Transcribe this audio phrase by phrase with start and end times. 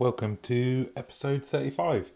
[0.00, 2.12] Welcome to episode 35.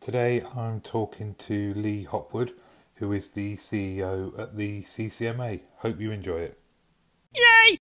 [0.00, 2.54] Today I'm talking to Lee Hopwood,
[2.96, 5.60] who is the CEO at the CCMA.
[5.76, 6.58] Hope you enjoy it.
[7.32, 7.78] Yay!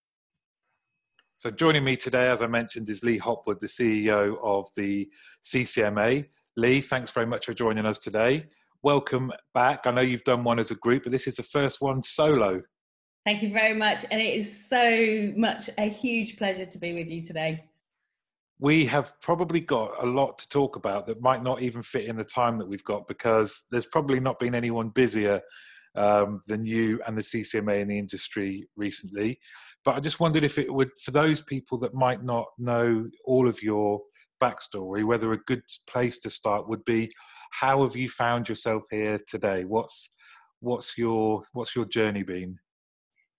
[1.37, 5.09] So, joining me today, as I mentioned, is Lee Hopwood, the CEO of the
[5.43, 6.27] CCMA.
[6.55, 8.43] Lee, thanks very much for joining us today.
[8.83, 9.87] Welcome back.
[9.87, 12.61] I know you've done one as a group, but this is the first one solo.
[13.25, 14.05] Thank you very much.
[14.11, 17.63] And it is so much a huge pleasure to be with you today
[18.59, 22.17] we have probably got a lot to talk about that might not even fit in
[22.17, 25.41] the time that we've got because there's probably not been anyone busier
[25.95, 29.39] um, than you and the CCMA in the industry recently.
[29.85, 33.47] But I just wondered if it would, for those people that might not know all
[33.47, 34.01] of your
[34.41, 37.11] backstory, whether a good place to start would be
[37.51, 39.63] how have you found yourself here today?
[39.63, 40.15] What's
[40.59, 42.59] what's your what's your journey been?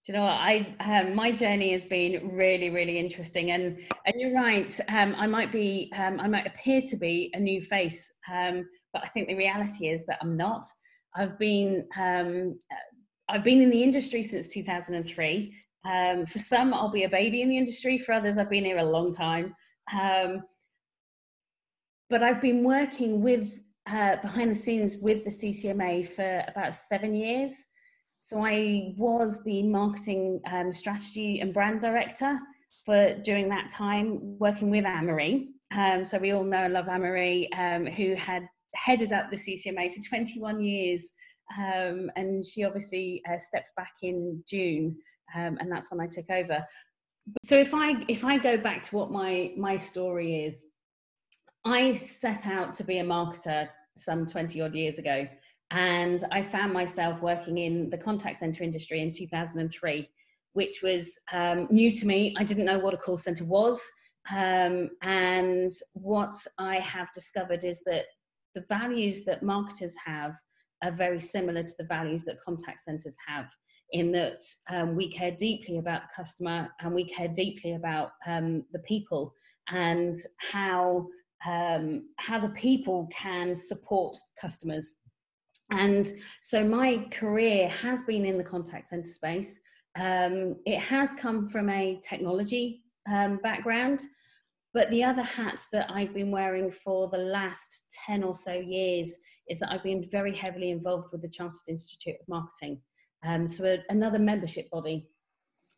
[0.06, 0.32] Do you know what?
[0.32, 4.80] I um, my journey has been really, really interesting, and and you're right.
[4.88, 9.02] Um, I might be, um, I might appear to be a new face, um, but
[9.04, 10.66] I think the reality is that I'm not.
[11.15, 12.76] I've been, um, uh,
[13.28, 15.54] I've been in the industry since 2003.
[15.84, 17.98] Um, for some, I'll be a baby in the industry.
[17.98, 19.54] For others, I've been here a long time.
[22.09, 27.15] but I've been working with uh, behind the scenes with the CCMA for about seven
[27.15, 27.52] years.
[28.21, 32.38] So I was the marketing um, strategy and brand director
[32.85, 35.51] for during that time working with Anne-Marie.
[35.74, 39.95] Um, so we all know and love Anne-Marie, um, who had headed up the CCMA
[39.95, 41.12] for 21 years.
[41.59, 44.96] Um, and she obviously uh, stepped back in June,
[45.34, 46.65] um, and that's when I took over.
[47.45, 50.65] So if I if I go back to what my my story is,
[51.65, 55.27] I set out to be a marketer some 20 odd years ago.
[55.71, 60.09] And I found myself working in the contact center industry in 2003,
[60.54, 62.35] which was um, new to me.
[62.38, 63.80] I didn't know what a call center was.
[64.34, 68.04] Um, and what I have discovered is that
[68.54, 70.34] the values that marketers have
[70.82, 73.47] are very similar to the values that contact centers have
[73.93, 78.65] in that um, we care deeply about the customer and we care deeply about um,
[78.73, 79.33] the people
[79.69, 80.17] and
[80.53, 81.06] how
[81.47, 84.97] um, how the people can support customers
[85.70, 89.60] and so my career has been in the contact center space.
[89.98, 94.03] Um, it has come from a technology um, background,
[94.72, 99.16] but the other hat that I've been wearing for the last 10 or so years
[99.48, 102.81] is that I've been very heavily involved with the Chartered Institute of Marketing.
[103.25, 105.08] Um, so a, another membership body.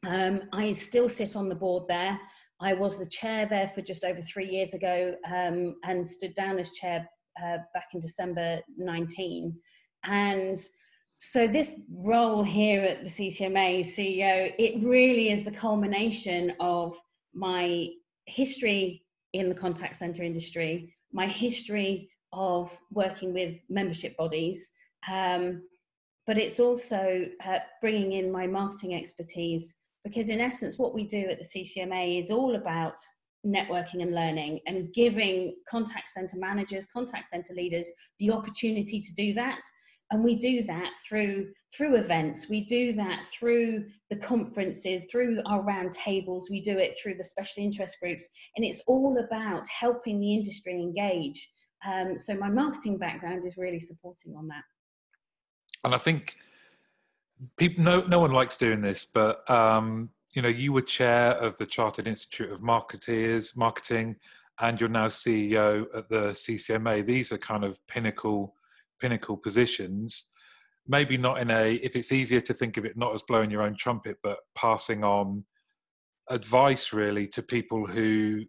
[0.06, 2.18] Um, I still sit on the board there.
[2.60, 6.58] I was the chair there for just over three years ago um, and stood down
[6.58, 7.08] as chair
[7.42, 9.58] uh, back in December 19.
[10.04, 10.58] And
[11.16, 16.96] so this role here at the CCMA CEO, it really is the culmination of
[17.34, 17.88] my
[18.26, 24.70] history in the contact center industry, my history of working with membership bodies,
[25.10, 25.62] um,
[26.26, 29.74] but it's also uh, bringing in my marketing expertise
[30.04, 32.96] because in essence what we do at the CCMA is all about
[33.46, 37.86] networking and learning and giving contact center managers, contact center leaders
[38.18, 39.60] the opportunity to do that
[40.12, 42.48] and we do that through through events.
[42.48, 46.48] We do that through the conferences through our round tables.
[46.50, 48.28] We do it through the special interest groups.
[48.56, 51.50] And it's all about helping the industry engage.
[51.86, 54.62] Um, so my marketing background is really supporting on that.
[55.84, 56.36] And i think
[57.56, 61.56] people no no one likes doing this but um, you know you were chair of
[61.56, 64.14] the chartered institute of marketeers marketing
[64.60, 68.54] and you're now ceo at the ccma these are kind of pinnacle
[69.02, 70.28] pinnacle positions
[70.86, 73.62] maybe not in a if it's easier to think of it not as blowing your
[73.62, 75.40] own trumpet but passing on
[76.30, 78.42] advice really to people who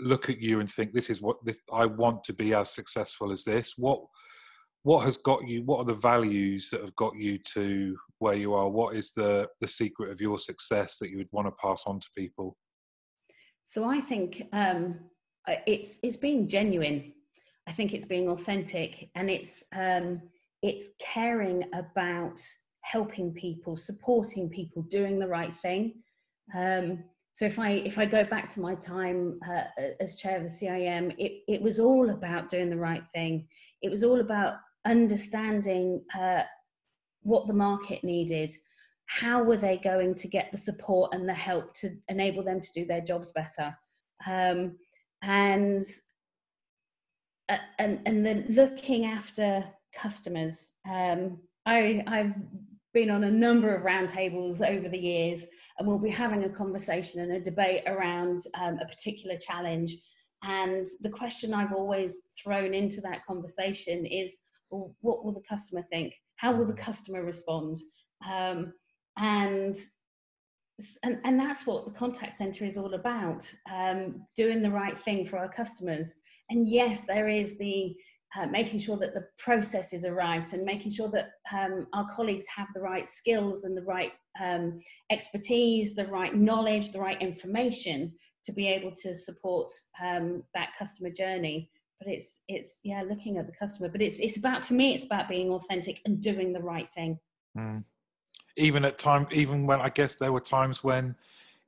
[0.00, 3.32] look at you and think this is what this, i want to be as successful
[3.32, 3.74] as this.
[3.76, 4.00] What
[4.84, 8.54] what has got you what are the values that have got you to where you
[8.54, 8.68] are?
[8.68, 12.00] What is the the secret of your success that you would want to pass on
[12.00, 12.56] to people?
[13.64, 14.98] So i think um
[15.66, 17.12] it's it's being genuine
[17.68, 20.22] I think it's being authentic and it's um,
[20.62, 22.40] it's caring about
[22.80, 26.02] helping people, supporting people, doing the right thing.
[26.56, 27.04] Um,
[27.34, 29.64] so if I if I go back to my time uh,
[30.00, 33.46] as chair of the CIM, it it was all about doing the right thing.
[33.82, 34.54] It was all about
[34.86, 36.44] understanding uh,
[37.20, 38.50] what the market needed.
[39.06, 42.68] How were they going to get the support and the help to enable them to
[42.74, 43.76] do their jobs better?
[44.26, 44.76] Um,
[45.22, 45.84] and
[47.78, 49.64] and and then looking after
[49.94, 50.70] customers.
[50.88, 52.34] Um, I I've
[52.94, 55.46] been on a number of roundtables over the years,
[55.78, 59.96] and we'll be having a conversation and a debate around um, a particular challenge.
[60.42, 64.38] And the question I've always thrown into that conversation is,
[64.70, 66.14] well, what will the customer think?
[66.36, 67.76] How will the customer respond?
[68.28, 68.72] Um,
[69.16, 69.76] and
[71.02, 75.26] and, and that's what the contact center is all about um, doing the right thing
[75.26, 76.14] for our customers.
[76.50, 77.96] And yes there is the
[78.36, 82.44] uh, making sure that the processes are right and making sure that um, our colleagues
[82.54, 84.78] have the right skills and the right um,
[85.10, 88.12] expertise the right knowledge the right information
[88.44, 89.72] to be able to support
[90.02, 91.70] um, that customer journey.
[91.98, 93.88] But it's it's yeah looking at the customer.
[93.88, 97.18] But it's it's about for me it's about being authentic and doing the right thing.
[97.56, 97.82] Mm
[98.58, 101.14] even at time, even when I guess there were times when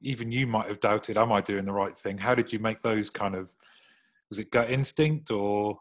[0.03, 2.19] even you might have doubted, am I doing the right thing?
[2.19, 3.55] How did you make those kind of?
[4.29, 5.79] Was it gut instinct or?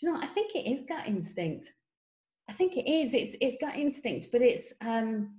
[0.00, 0.20] Do you know?
[0.20, 1.72] I think it is gut instinct.
[2.48, 3.14] I think it is.
[3.14, 5.34] It's it's gut instinct, but it's um,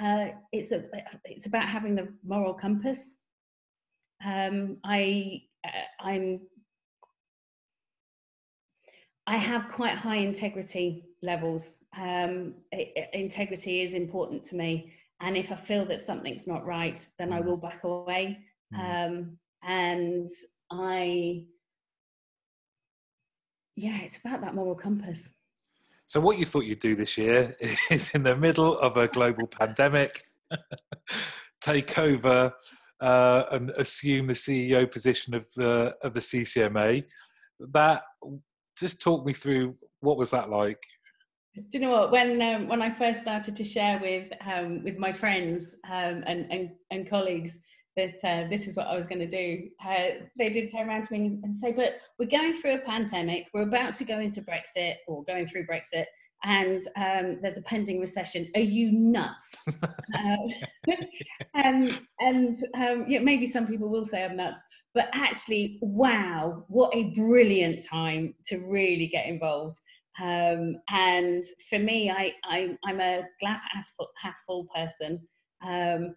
[0.00, 0.84] uh, it's a
[1.24, 3.16] it's about having the moral compass.
[4.24, 6.40] Um, I uh, I'm
[9.26, 11.78] I have quite high integrity levels.
[11.98, 17.04] Um, it, integrity is important to me, and if I feel that something's not right,
[17.18, 17.46] then I mm.
[17.46, 18.38] will back away.
[18.74, 19.08] Mm.
[19.08, 20.28] Um, and
[20.70, 21.46] I,
[23.76, 25.32] yeah, it's about that moral compass.
[26.06, 27.56] So, what you thought you'd do this year
[27.90, 30.22] is in the middle of a global pandemic,
[31.60, 32.52] take over
[33.00, 37.04] uh, and assume the CEO position of the of the CCMA.
[37.72, 38.02] That
[38.78, 40.82] just talk me through what was that like
[41.54, 44.98] do you know what when um, when i first started to share with um, with
[44.98, 47.60] my friends um, and, and and colleagues
[47.96, 51.06] that uh, this is what i was going to do uh, they did turn around
[51.06, 54.42] to me and say but we're going through a pandemic we're about to go into
[54.42, 56.06] brexit or going through brexit
[56.44, 58.50] and um, there's a pending recession.
[58.54, 59.54] Are you nuts?
[59.82, 60.36] uh,
[61.54, 64.62] and and um, yeah, maybe some people will say I'm nuts,
[64.94, 69.80] but actually, wow, what a brilliant time to really get involved.
[70.22, 73.60] Um, and for me, I, I am a glass
[74.22, 75.20] half full person,
[75.64, 76.14] um,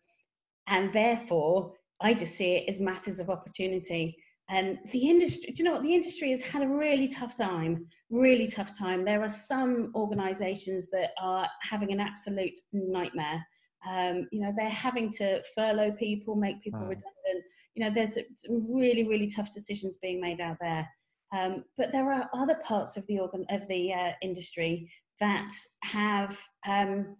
[0.68, 4.16] and therefore I just see it as masses of opportunity.
[4.50, 5.84] And the industry, do you know what?
[5.84, 9.04] The industry has had a really tough time, really tough time.
[9.04, 13.46] There are some organizations that are having an absolute nightmare.
[13.90, 17.44] Um, you know, they're having to furlough people, make people redundant.
[17.76, 20.88] You know, there's some really, really tough decisions being made out there.
[21.36, 24.90] Um, but there are other parts of the organ of the uh, industry
[25.20, 25.52] that
[25.84, 27.16] have um,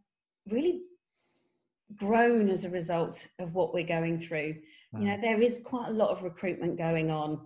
[0.50, 0.82] really
[1.96, 4.56] grown as a result of what we're going through.
[4.94, 7.42] You know, there is quite a lot of recruitment going on.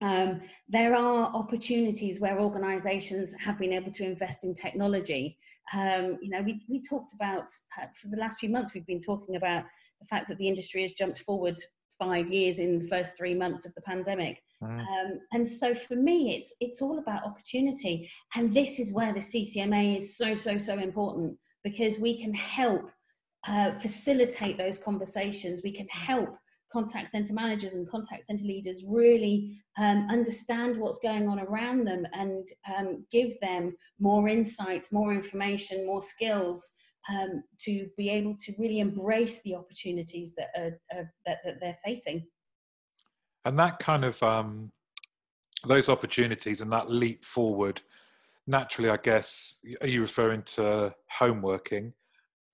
[0.00, 5.38] Um, there are opportunities where organizations have been able to invest in technology.
[5.72, 7.44] Um, you know, we, we talked about,
[7.80, 9.64] uh, for the last few months, we've been talking about
[10.00, 11.56] the fact that the industry has jumped forward
[11.98, 14.42] five years in the first three months of the pandemic.
[14.62, 18.10] Um, and so for me, it's, it's all about opportunity.
[18.34, 22.90] And this is where the CCMA is so, so, so important because we can help
[23.46, 25.60] uh, facilitate those conversations.
[25.62, 26.36] We can help
[26.72, 32.06] contact center managers and contact center leaders really um, understand what's going on around them
[32.12, 36.70] and um, give them more insights, more information, more skills
[37.08, 41.78] um, to be able to really embrace the opportunities that are, are that, that, they're
[41.84, 42.26] facing.
[43.46, 44.72] And that kind of um,
[45.64, 47.80] those opportunities and that leap forward,
[48.48, 51.94] naturally, I guess, are you referring to home working?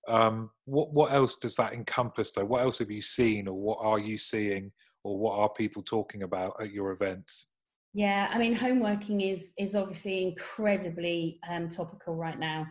[0.07, 2.45] Um, what what else does that encompass though?
[2.45, 4.71] What else have you seen, or what are you seeing,
[5.03, 7.47] or what are people talking about at your events?
[7.95, 12.67] Yeah, I mean, home working is is obviously incredibly um, topical right now.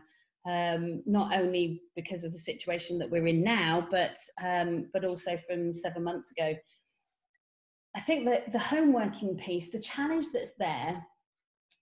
[0.48, 5.36] Um, not only because of the situation that we're in now, but um, but also
[5.38, 6.54] from seven months ago.
[7.94, 11.04] I think that the home working piece, the challenge that's there,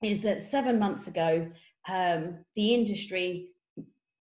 [0.02, 1.50] is that seven months ago,
[1.88, 3.48] um, the industry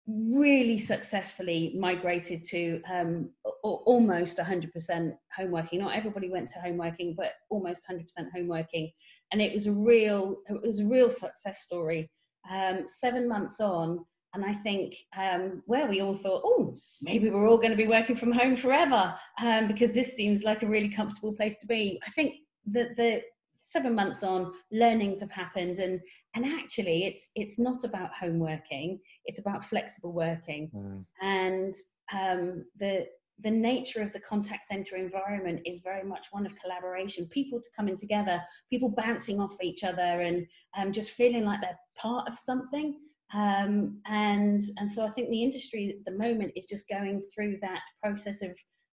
[0.07, 3.29] really successfully migrated to um,
[3.63, 5.79] almost 100% home working.
[5.79, 8.91] Not everybody went to home working, but almost 100% home working,
[9.31, 12.11] and it was a real it was a real success story.
[12.49, 17.47] Um, seven months on, and I think um, where we all thought, oh, maybe we're
[17.47, 20.89] all going to be working from home forever um, because this seems like a really
[20.89, 21.99] comfortable place to be.
[22.05, 22.35] I think
[22.67, 23.21] that the
[23.63, 25.99] seven months on learnings have happened and
[26.35, 31.03] and actually it's it's not about home working it's about flexible working mm.
[31.23, 31.73] and
[32.13, 33.07] um, the
[33.39, 37.69] the nature of the contact center environment is very much one of collaboration people to
[37.75, 38.39] coming together
[38.69, 40.45] people bouncing off each other and
[40.77, 42.99] um, just feeling like they're part of something
[43.33, 47.57] um, and and so i think the industry at the moment is just going through
[47.61, 48.51] that process of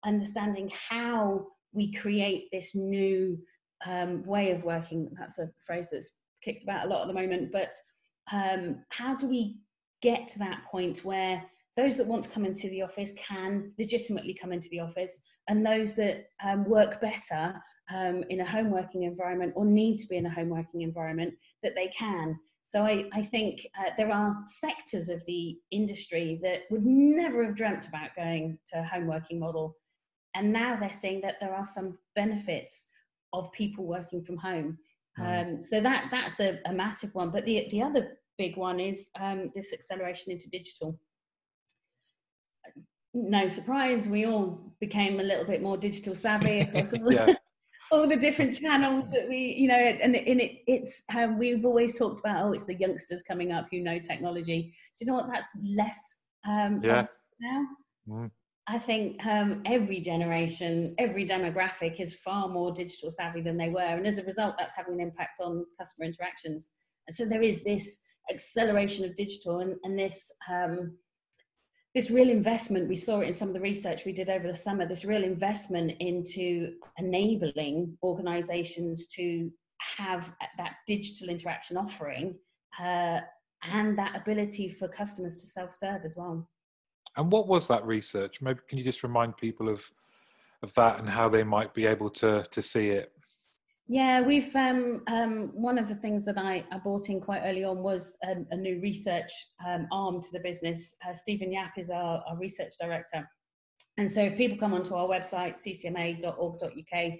[0.04, 3.38] understanding how we create this new
[3.84, 5.10] um, way of working.
[5.18, 7.52] That's a phrase that's kicked about a lot at the moment.
[7.52, 7.72] But
[8.32, 9.58] um, how do we
[10.02, 11.42] get to that point where
[11.76, 15.64] those that want to come into the office can legitimately come into the office, and
[15.64, 17.60] those that um, work better
[17.94, 21.34] um, in a home working environment or need to be in a home working environment
[21.62, 22.38] that they can.
[22.66, 27.54] So I, I think uh, there are sectors of the industry that would never have
[27.54, 29.76] dreamt about going to a home working model.
[30.34, 32.86] And now they're seeing that there are some benefits
[33.32, 34.78] of people working from home.
[35.16, 35.46] Nice.
[35.46, 37.30] Um, so that that's a, a, massive one.
[37.30, 40.98] But the the other big one is um, this acceleration into digital.
[43.14, 47.34] No surprise, we all became a little bit more digital savvy yeah.
[47.92, 51.98] All the different channels that we, you know, and, and it, it's um, we've always
[51.98, 52.44] talked about.
[52.44, 54.74] Oh, it's the youngsters coming up who know technology.
[54.98, 55.28] Do you know what?
[55.32, 57.06] That's less um, yeah.
[57.40, 57.66] now.
[58.08, 58.30] Mm.
[58.68, 63.80] I think um, every generation, every demographic is far more digital savvy than they were.
[63.80, 66.72] And as a result, that's having an impact on customer interactions.
[67.06, 70.96] And so there is this acceleration of digital and, and this, um,
[71.96, 72.90] this real investment.
[72.90, 75.24] We saw it in some of the research we did over the summer, this real
[75.24, 79.50] investment into enabling organizations to
[79.96, 82.36] have that digital interaction offering
[82.78, 83.20] uh,
[83.62, 86.46] and that ability for customers to self serve as well.
[87.16, 88.42] And what was that research?
[88.42, 89.90] Maybe can you just remind people of
[90.62, 93.10] of that and how they might be able to to see it?
[93.88, 97.62] Yeah, we've um, um, one of the things that I, I bought in quite early
[97.62, 99.30] on was a, a new research
[99.64, 100.96] um, arm to the business.
[101.08, 103.28] Uh, Stephen Yap is our, our, research director,
[103.96, 107.12] and so if people come onto our website ccma.org.uk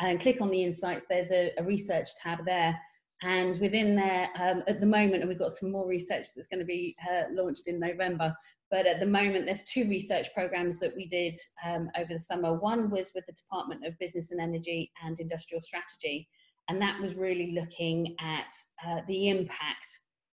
[0.00, 2.78] and click on the insights, there's a, a research tab there.
[3.24, 6.58] And within there, um, at the moment, and we've got some more research that's going
[6.58, 8.34] to be uh, launched in November.
[8.72, 12.54] But at the moment, there's two research programs that we did um, over the summer.
[12.54, 16.26] One was with the Department of Business and Energy and Industrial Strategy,
[16.70, 18.50] and that was really looking at
[18.84, 19.86] uh, the impact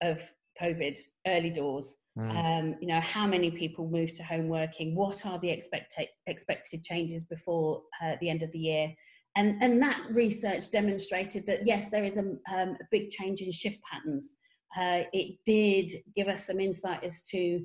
[0.03, 0.21] of
[0.61, 1.97] COVID early doors.
[2.19, 2.37] Mm.
[2.37, 4.95] Um, you know, how many people move to home working?
[4.95, 8.95] What are the expected expected changes before uh, the end of the year?
[9.37, 12.21] And, and that research demonstrated that yes, there is a,
[12.55, 14.37] um, a big change in shift patterns.
[14.79, 17.65] Uh, it did give us some insight as to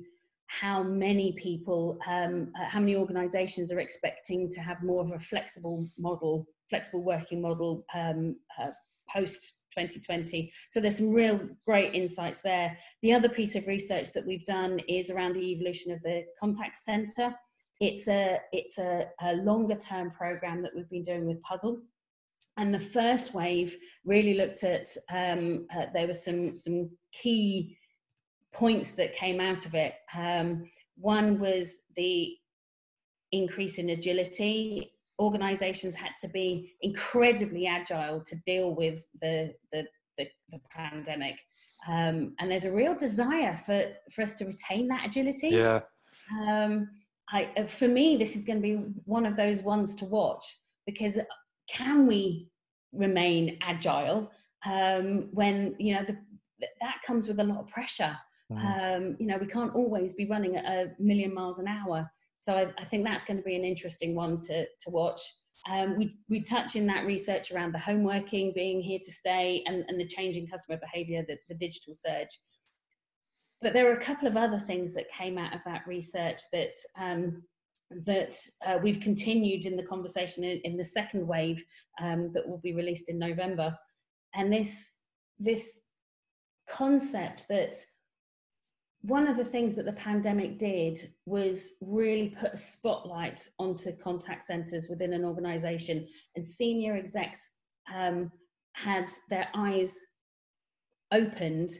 [0.60, 5.18] how many people, um, uh, how many organisations are expecting to have more of a
[5.18, 8.70] flexible model, flexible working model um, uh,
[9.10, 10.52] post 2020.
[10.70, 12.76] So there's some real great insights there.
[13.00, 16.76] The other piece of research that we've done is around the evolution of the contact
[16.84, 17.34] centre.
[17.80, 21.80] It's a it's a, a longer term program that we've been doing with Puzzel.
[22.58, 27.78] And the first wave really looked at um, uh, there were some some key
[28.52, 29.94] points that came out of it.
[30.14, 32.36] Um, one was the
[33.32, 34.92] increase in agility.
[35.18, 39.86] Organizations had to be incredibly agile to deal with the, the,
[40.18, 41.38] the, the pandemic.
[41.88, 45.48] Um, and there's a real desire for, for us to retain that agility.
[45.48, 45.80] Yeah.
[46.46, 46.88] Um,
[47.30, 50.44] I, uh, for me, this is going to be one of those ones to watch
[50.86, 51.18] because
[51.68, 52.48] can we
[52.92, 54.30] remain agile
[54.66, 56.16] um, when you know the,
[56.80, 58.16] that comes with a lot of pressure
[58.56, 62.10] um, you know, we can't always be running at a million miles an hour.
[62.40, 65.20] So I, I think that's going to be an interesting one to, to watch.
[65.70, 69.62] Um, we, we touch in that research around the home working being here to stay
[69.66, 72.40] and, and the changing customer behavior, the, the digital surge.
[73.60, 76.72] But there are a couple of other things that came out of that research that
[76.98, 77.44] um,
[78.06, 78.34] that
[78.66, 81.62] uh, we've continued in the conversation in, in the second wave
[82.00, 83.76] um, that will be released in November.
[84.34, 84.96] And this
[85.38, 85.82] this
[86.68, 87.74] concept that
[89.02, 94.44] one of the things that the pandemic did was really put a spotlight onto contact
[94.44, 96.06] centers within an organization
[96.36, 97.56] and senior execs
[97.92, 98.30] um,
[98.74, 99.98] had their eyes
[101.12, 101.70] opened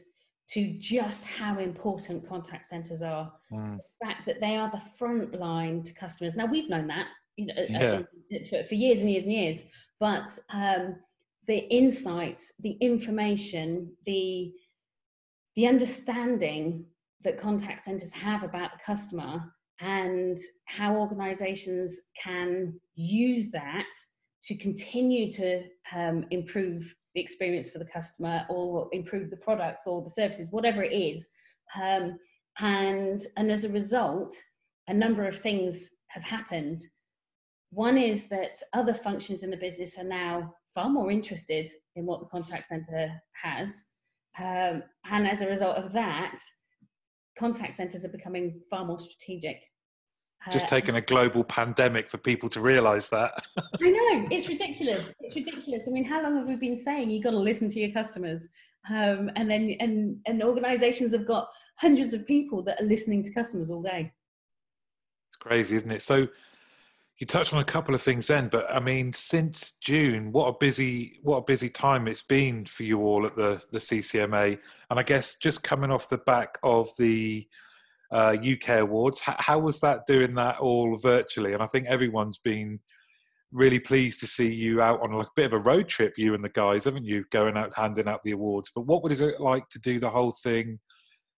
[0.49, 3.77] to just how important contact centers are mm.
[3.77, 7.45] the fact that they are the front line to customers now we've known that you
[7.45, 8.01] know yeah.
[8.49, 9.63] for, for, years and years and years
[9.99, 10.97] but um,
[11.47, 14.51] the insights the information the
[15.55, 16.85] the understanding
[17.23, 23.87] that contact centers have about the customer and how organizations can use that
[24.43, 25.63] to continue to
[25.95, 30.83] um, improve the experience for the customer or improve the products or the services, whatever
[30.83, 31.27] it is.
[31.81, 32.17] Um,
[32.59, 34.35] and, and as a result,
[34.87, 36.79] a number of things have happened.
[37.71, 42.19] One is that other functions in the business are now far more interested in what
[42.19, 43.11] the contact center
[43.41, 43.85] has.
[44.37, 46.37] Um, and as a result of that,
[47.37, 49.57] contact centers are becoming far more strategic.
[50.51, 53.31] Just uh, taking a global pandemic for people to realise that.
[53.57, 55.13] I know it's ridiculous.
[55.21, 55.85] It's ridiculous.
[55.87, 57.91] I mean, how long have we been saying you have got to listen to your
[57.91, 58.49] customers?
[58.89, 61.47] Um, and then and and organisations have got
[61.77, 64.11] hundreds of people that are listening to customers all day.
[65.29, 66.01] It's crazy, isn't it?
[66.01, 66.27] So
[67.23, 70.57] you touched on a couple of things then, but I mean, since June, what a
[70.59, 74.99] busy what a busy time it's been for you all at the the CCMA, and
[74.99, 77.47] I guess just coming off the back of the
[78.11, 81.53] uh, UK awards, how, how was that doing that all virtually?
[81.53, 82.81] And I think everyone's been
[83.53, 86.43] really pleased to see you out on a bit of a road trip, you and
[86.43, 88.69] the guys, haven't you, going out handing out the awards?
[88.75, 90.81] But what was it like to do the whole thing,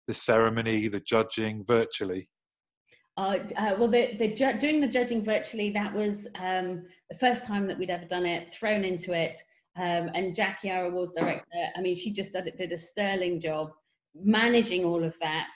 [0.06, 2.30] the ceremony, the judging virtually?
[3.16, 4.28] Uh, uh, well, the, the
[4.58, 8.50] doing the judging virtually, that was um, the first time that we'd ever done it,
[8.50, 9.36] thrown into it.
[9.76, 11.44] Um, and Jackie, our awards director,
[11.76, 13.70] I mean, she just did, did a sterling job
[14.14, 15.50] managing all of that,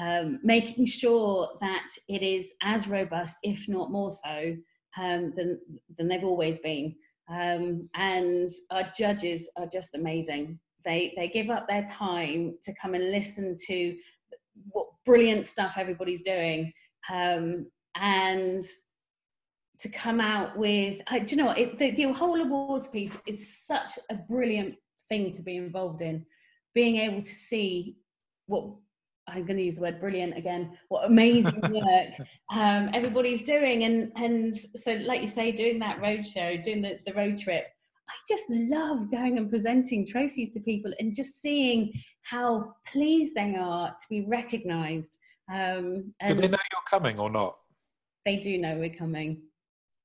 [0.00, 4.56] um, making sure that it is as robust, if not more so,
[4.98, 5.60] um, than,
[5.96, 6.94] than they've always been.
[7.30, 10.58] Um, and our judges are just amazing.
[10.84, 13.96] They, they give up their time to come and listen to
[14.70, 16.72] what brilliant stuff everybody's doing
[17.10, 17.66] um,
[17.96, 18.64] and
[19.78, 23.20] to come out with uh, do you know what it, the, the whole awards piece
[23.26, 24.74] is such a brilliant
[25.08, 26.24] thing to be involved in
[26.74, 27.96] being able to see
[28.46, 28.70] what
[29.28, 30.76] I'm going to use the word brilliant again.
[30.88, 36.26] What amazing work um, everybody's doing, and and so like you say, doing that road
[36.26, 37.66] show, doing the, the road trip.
[38.08, 41.92] I just love going and presenting trophies to people and just seeing
[42.22, 45.16] how pleased they are to be recognised
[45.52, 47.56] um, do they know you're coming or not?
[48.24, 49.42] They do know we're coming.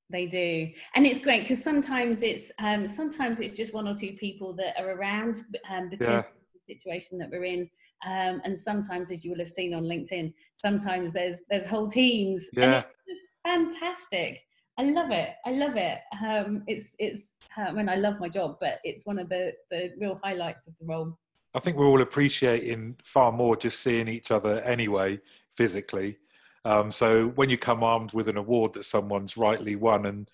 [0.09, 4.13] They do, and it's great because sometimes it's um, sometimes it's just one or two
[4.13, 6.19] people that are around um, because yeah.
[6.19, 7.69] of the situation that we're in,
[8.05, 12.47] um, and sometimes, as you will have seen on LinkedIn, sometimes there's there's whole teams.
[12.53, 14.41] Yeah, it's fantastic.
[14.77, 15.29] I love it.
[15.45, 15.99] I love it.
[16.25, 17.33] Um, it's it's.
[17.57, 20.77] I mean, I love my job, but it's one of the the real highlights of
[20.77, 21.17] the role.
[21.57, 26.19] I think we're all appreciating far more just seeing each other anyway, physically.
[26.65, 30.29] Um, so when you come armed with an award that someone's rightly won, and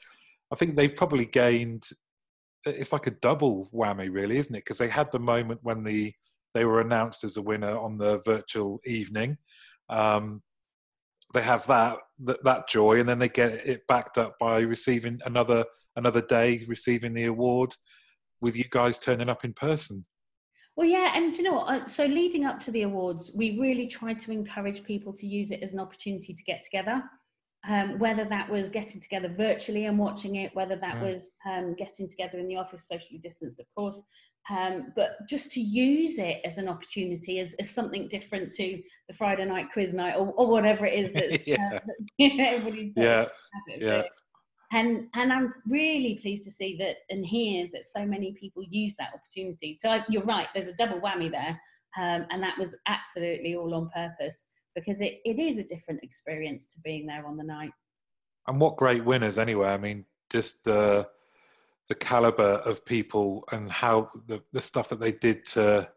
[0.52, 1.86] I think they've probably gained,
[2.66, 4.66] it's like a double whammy, really, isn't it?
[4.66, 6.14] Because they had the moment when the
[6.54, 9.38] they were announced as a winner on the virtual evening.
[9.90, 10.44] Um,
[11.34, 15.22] they have that, that that joy, and then they get it backed up by receiving
[15.26, 15.64] another
[15.96, 17.76] another day, receiving the award
[18.42, 20.04] with you guys turning up in person.
[20.76, 21.68] Well, yeah, and you know what?
[21.68, 25.52] Uh, so leading up to the awards, we really tried to encourage people to use
[25.52, 27.04] it as an opportunity to get together.
[27.66, 31.14] Um, whether that was getting together virtually and watching it, whether that mm.
[31.14, 34.04] was um, getting together in the office, socially distanced, of course,
[34.50, 39.14] um, but just to use it as an opportunity, as, as something different to the
[39.14, 41.80] Friday night quiz night or, or whatever it is that yeah.
[42.22, 43.26] uh, everybody's yeah.
[43.80, 44.02] yeah
[44.74, 48.96] and and i'm really pleased to see that and hear that so many people use
[48.98, 49.76] that opportunity.
[49.76, 51.60] So I, you're right there's a double whammy there
[51.98, 56.68] um, and that was absolutely all on purpose because it, it is a different experience
[56.68, 57.72] to being there on the night.
[58.48, 59.70] And what great winners anyway.
[59.70, 61.08] I mean just the
[61.90, 65.88] the caliber of people and how the, the stuff that they did to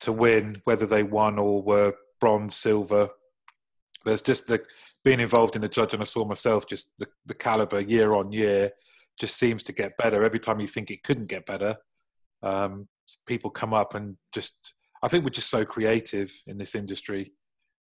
[0.00, 3.08] to win whether they won or were bronze silver
[4.04, 4.62] there's just the
[5.04, 8.32] being involved in the judge, and I saw myself just the, the caliber year on
[8.32, 8.70] year
[9.18, 10.24] just seems to get better.
[10.24, 11.76] Every time you think it couldn't get better,
[12.42, 12.88] um,
[13.26, 14.74] people come up and just.
[15.04, 17.32] I think we're just so creative in this industry.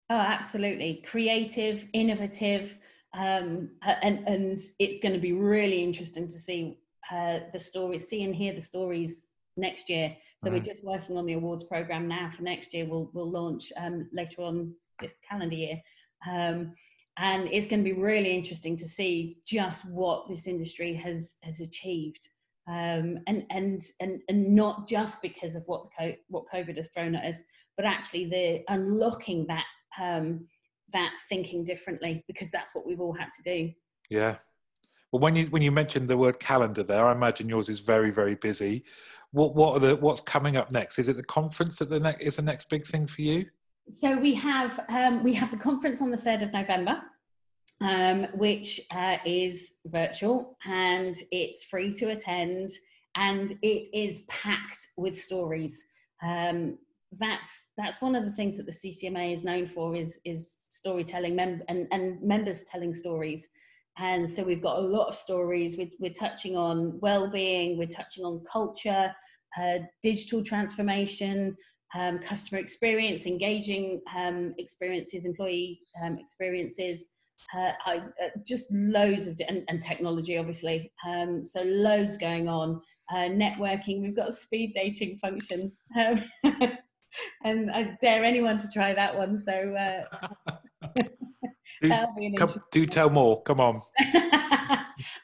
[0.09, 2.77] Oh, absolutely, creative, innovative,
[3.15, 6.79] um, and and it's going to be really interesting to see
[7.11, 10.17] uh, the stories, see and hear the stories next year.
[10.43, 10.55] So mm.
[10.55, 12.87] we're just working on the awards program now for next year.
[12.87, 15.81] We'll we'll launch um, later on this calendar year.
[16.31, 16.75] Um,
[17.19, 21.61] and it's going to be really interesting to see just what this industry has has
[21.61, 22.29] achieved
[22.69, 27.15] um, and and and and not just because of what the what COVID has thrown
[27.15, 27.45] at us,
[27.77, 29.65] but actually the unlocking that
[30.01, 30.47] um,
[30.93, 33.73] that thinking differently because that's what we've all had to do.
[34.09, 34.37] Yeah.
[35.11, 38.11] Well, when you when you mentioned the word calendar there, I imagine yours is very
[38.11, 38.85] very busy.
[39.33, 41.01] What what are the what's coming up next?
[41.01, 43.47] Is it the conference that the next is the next big thing for you?
[43.89, 47.01] So we have um, we have the conference on the 3rd of November,
[47.81, 52.71] um, which uh, is virtual and it's free to attend
[53.17, 55.85] and it is packed with stories.
[56.23, 56.79] Um,
[57.19, 61.37] that's that's one of the things that the CCMA is known for is is storytelling
[61.37, 63.51] mem- and, and members telling stories.
[63.99, 65.77] And so we've got a lot of stories.
[65.77, 67.77] We're, we're touching on well-being.
[67.77, 69.15] We're touching on culture,
[69.61, 71.59] uh, digital transformation,
[71.95, 77.11] um, customer experience, engaging um, experiences, employee um, experiences,
[77.55, 80.93] uh, I, uh, just loads of and, and technology, obviously.
[81.07, 82.81] Um, so loads going on.
[83.11, 84.01] Uh, networking.
[84.01, 86.23] We've got a speed dating function, um,
[87.45, 89.37] and I dare anyone to try that one.
[89.37, 90.39] So uh,
[91.83, 93.43] do, come, do tell more.
[93.43, 93.83] Come on.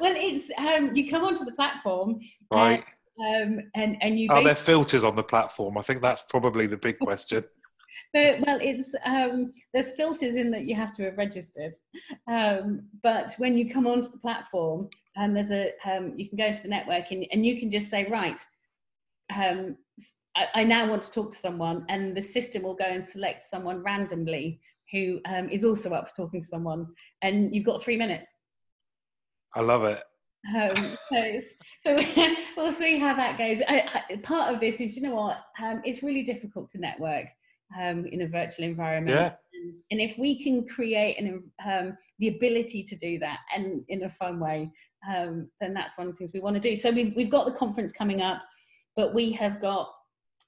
[0.00, 2.18] well, it's um, you come onto the platform,
[2.52, 2.84] right?
[3.20, 5.76] Um, and and you are there filters on the platform?
[5.76, 7.44] I think that's probably the big question.
[8.14, 11.74] but, well, it's um, there's filters in that you have to have registered,
[12.28, 16.46] um, but when you come onto the platform, and there's a um, you can go
[16.46, 18.38] into the network and, and you can just say right.
[19.36, 19.76] Um,
[20.36, 23.42] I, I now want to talk to someone, and the system will go and select
[23.44, 24.60] someone randomly
[24.92, 26.86] who um, is also up for talking to someone,
[27.22, 28.32] and you've got three minutes.
[29.54, 30.02] I love it.
[30.54, 30.76] Um,
[31.10, 31.40] so,
[31.80, 32.00] so
[32.56, 33.60] we'll see how that goes.
[33.68, 37.26] I, I, part of this is, you know what, um, it's really difficult to network
[37.78, 39.16] um, in a virtual environment.
[39.16, 39.32] Yeah.
[39.52, 44.04] And, and if we can create an, um, the ability to do that and in
[44.04, 44.70] a fun way,
[45.12, 46.76] um, then that's one of the things we want to do.
[46.76, 48.42] So we've, we've got the conference coming up,
[48.96, 49.90] but we have got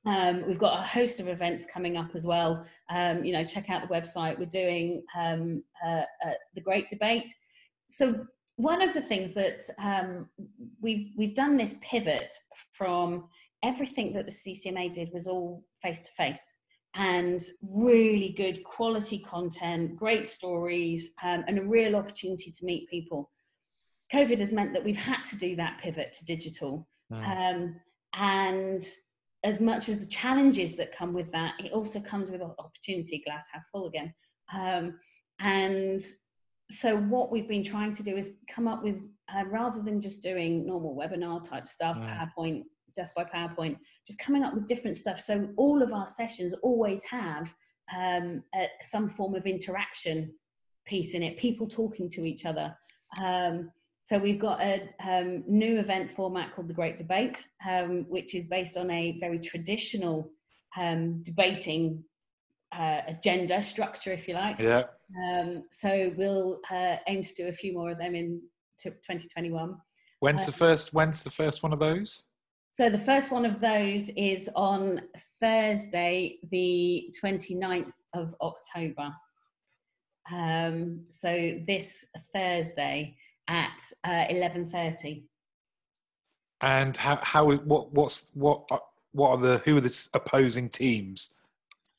[0.07, 2.65] um, we've got a host of events coming up as well.
[2.89, 4.39] Um, you know, check out the website.
[4.39, 7.29] We're doing um, uh, uh, the Great Debate.
[7.89, 8.27] So
[8.61, 10.29] one of the things that um,
[10.81, 12.33] we've we've done this pivot
[12.73, 13.29] from
[13.63, 16.57] everything that the CCMA did was all face to face
[16.97, 23.31] and really good quality content, great stories, um, and a real opportunity to meet people.
[24.13, 26.89] COVID has meant that we've had to do that pivot to digital.
[27.13, 27.75] Mm.
[28.15, 28.85] and
[29.43, 33.47] as much as the challenges that come with that, it also comes with opportunity, glass
[33.53, 34.13] half full again.
[34.53, 34.99] Um,
[35.41, 36.01] and
[36.71, 39.03] so what we've been trying to do is come up with,
[39.35, 42.63] uh, rather than just doing normal webinar type stuff, PowerPoint,
[42.95, 45.21] death by PowerPoint, just coming up with different stuff.
[45.21, 47.55] So all of our sessions always have
[47.97, 50.33] um, a, some form of interaction
[50.87, 52.77] piece in it, people talking to each other.
[53.21, 53.71] Um,
[54.05, 58.47] so we've got a um, new event format called the Great Debate, um, which is
[58.47, 60.31] based on a very traditional
[60.77, 62.05] um, debating
[62.73, 64.59] uh, agenda structure, if you like.
[64.59, 64.85] Yeah.
[65.25, 68.41] Um, so we'll uh, aim to do a few more of them in
[68.83, 69.77] 2021.
[70.21, 70.93] When's the uh, first?
[70.93, 72.25] When's the first one of those?
[72.75, 75.03] So the first one of those is on
[75.41, 79.11] Thursday, the 29th of October.
[80.33, 83.17] Um, so this Thursday
[83.49, 85.25] at uh, eleven thirty.
[86.61, 88.69] And how how what what's what
[89.13, 91.35] what are the who are the opposing teams?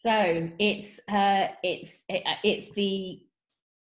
[0.02, 3.22] So it's uh, it's it, uh, it's the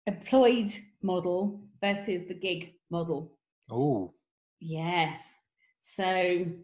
[0.05, 0.69] employed
[1.01, 3.37] model versus the gig model.
[3.71, 4.15] Oh,
[4.59, 5.37] yes.
[5.81, 6.55] So, and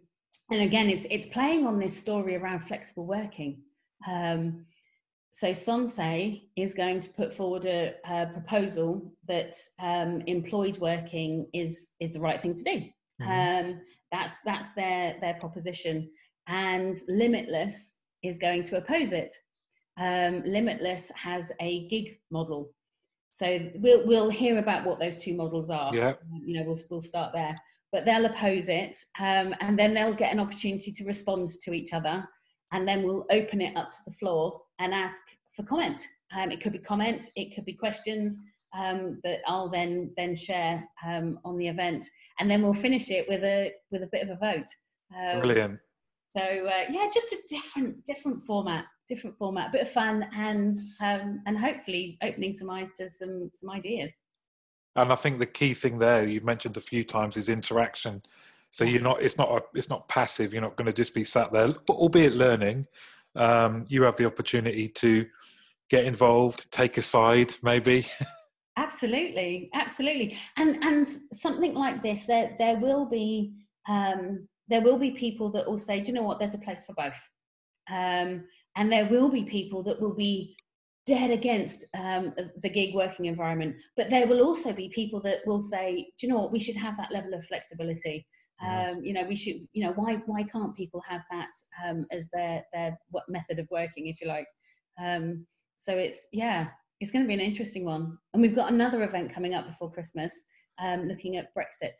[0.50, 3.62] again, it's it's playing on this story around flexible working.
[4.08, 4.66] Um,
[5.30, 11.92] so Sensée is going to put forward a, a proposal that um, employed working is
[12.00, 12.82] is the right thing to do.
[13.22, 13.68] Mm-hmm.
[13.68, 16.10] Um, that's that's their their proposition,
[16.48, 19.32] and Limitless is going to oppose it.
[19.98, 22.72] Um, Limitless has a gig model,
[23.32, 25.94] so we'll we'll hear about what those two models are.
[25.94, 27.54] Yeah, you know, we'll we'll start there,
[27.92, 31.92] but they'll oppose it, um, and then they'll get an opportunity to respond to each
[31.92, 32.26] other
[32.74, 35.22] and then we'll open it up to the floor and ask
[35.54, 36.02] for comment.
[36.36, 38.42] Um, it could be comment, it could be questions
[38.76, 42.04] um, that I'll then then share um, on the event,
[42.40, 44.66] and then we'll finish it with a with a bit of a vote.
[45.16, 45.78] Um, Brilliant.
[46.36, 50.76] So uh, yeah, just a different different format, different format, a bit of fun, and
[51.00, 54.20] um, and hopefully opening some eyes to some some ideas.
[54.96, 58.22] And I think the key thing there you've mentioned a few times is interaction.
[58.70, 60.52] So you're not it's not a, it's not passive.
[60.52, 62.86] You're not going to just be sat there, but albeit learning.
[63.36, 65.26] Um, you have the opportunity to
[65.88, 68.06] get involved, take a side, maybe.
[68.76, 70.36] absolutely, absolutely.
[70.56, 73.54] And and something like this, there there will be
[73.88, 76.38] um, there will be people that will say, do you know what?
[76.38, 77.20] There's a place for both.
[77.90, 78.44] Um,
[78.76, 80.56] and there will be people that will be
[81.06, 83.76] dead against um, the gig working environment.
[83.96, 86.52] But there will also be people that will say, do you know what?
[86.52, 88.26] We should have that level of flexibility.
[88.64, 91.50] Um, you know, we should, you know, why why can't people have that
[91.84, 94.46] um, as their their what method of working, if you like?
[94.98, 95.46] Um,
[95.76, 96.68] so it's yeah,
[97.00, 98.16] it's going to be an interesting one.
[98.32, 100.32] And we've got another event coming up before Christmas,
[100.82, 101.92] um, looking at Brexit.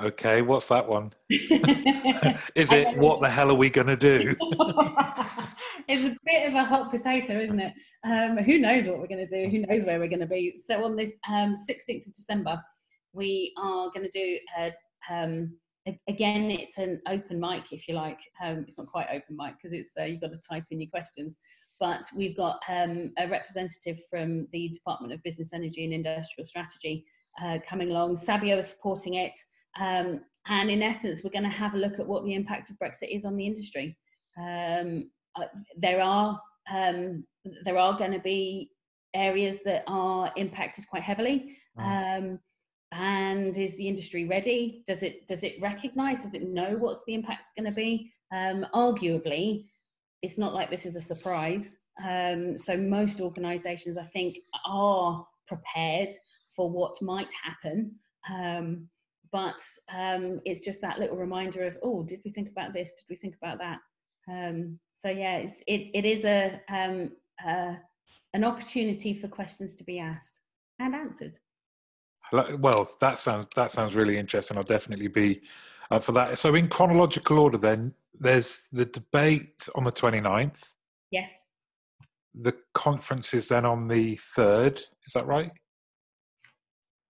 [0.00, 1.10] Okay, what's that one?
[1.28, 4.36] Is it what the hell are we going to do?
[5.88, 7.72] it's a bit of a hot potato, isn't it?
[8.04, 9.50] Um, who knows what we're going to do?
[9.50, 10.56] Who knows where we're going to be?
[10.56, 12.62] So on this um, 16th of December,
[13.12, 14.72] we are going to do a
[15.10, 15.56] um,
[16.06, 18.20] again, it's an open mic, if you like.
[18.44, 20.90] Um, it's not quite open mic because it's uh, you've got to type in your
[20.90, 21.38] questions.
[21.80, 27.04] but we've got um, a representative from the Department of Business, Energy and Industrial Strategy
[27.42, 28.16] uh, coming along.
[28.16, 29.36] Sabio is supporting it.
[29.78, 32.78] Um, and in essence, we're going to have a look at what the impact of
[32.78, 33.96] Brexit is on the industry.
[34.38, 35.44] Um, uh,
[35.76, 37.24] there are um,
[37.64, 38.70] there are going to be
[39.14, 41.56] areas that are impacted quite heavily.
[41.78, 42.40] Um,
[42.92, 44.82] and is the industry ready?
[44.86, 46.22] Does it does it recognise?
[46.22, 48.10] Does it know what's the impact's going to be?
[48.32, 49.66] Um, arguably,
[50.22, 51.80] it's not like this is a surprise.
[52.02, 56.10] Um, so most organisations, I think, are prepared
[56.56, 57.96] for what might happen.
[58.30, 58.88] Um,
[59.32, 59.60] but
[59.94, 62.92] um, it's just that little reminder of, oh, did we think about this?
[62.92, 63.78] Did we think about that?
[64.30, 67.12] Um, so yeah, it's, it, it is a, um,
[67.46, 67.74] uh,
[68.34, 70.40] an opportunity for questions to be asked
[70.78, 71.38] and answered.
[72.32, 74.56] Well, that sounds that sounds really interesting.
[74.56, 75.40] I'll definitely be
[75.90, 76.36] up for that.
[76.36, 80.74] So, in chronological order, then there's the debate on the 29th.
[81.10, 81.46] Yes.
[82.34, 84.76] The conference is then on the third.
[85.06, 85.52] Is that right?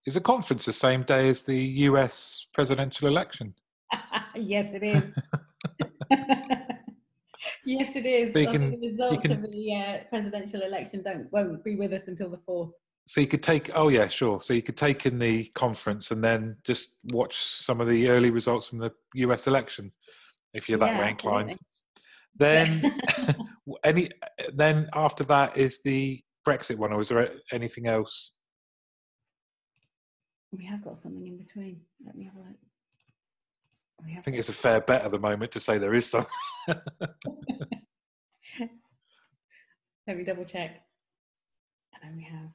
[0.07, 3.55] Is the conference the same day as the US presidential election?
[4.37, 5.13] yes, it is.
[7.65, 8.33] yes, it is.
[8.33, 12.09] So can, the results can, of the uh, presidential election don't won't be with us
[12.09, 12.73] until the fourth.
[13.07, 13.71] So you could take.
[13.75, 14.41] Oh yeah, sure.
[14.41, 18.31] So you could take in the conference and then just watch some of the early
[18.31, 19.93] results from the US election,
[20.55, 21.59] if you're that yeah, way inclined.
[22.41, 22.95] Absolutely.
[23.35, 23.37] Then,
[23.85, 24.11] any.
[24.55, 28.38] Then after that is the Brexit one, or is there anything else
[30.53, 31.81] we have got something in between.
[32.05, 32.57] Let me have a look.
[34.17, 36.25] I think it's a fair bet at the moment to say there is some.
[40.07, 40.83] Let me double check.
[41.95, 42.51] And then we have.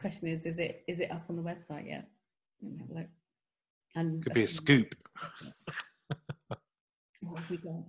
[0.00, 2.08] Question is, is it is it up on the website yet?
[2.62, 3.08] Let me have a look.
[3.96, 4.94] And could be a scoop.
[7.20, 7.84] what have we got?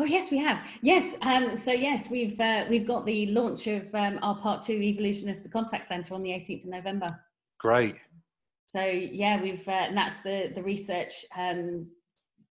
[0.00, 0.64] Oh yes, we have.
[0.80, 4.74] Yes, um, so yes, we've uh, we've got the launch of um, our part two
[4.74, 7.20] evolution of the contact center on the 18th of November.
[7.58, 7.96] Great.
[8.70, 11.90] So yeah, we've uh, and that's the the research um,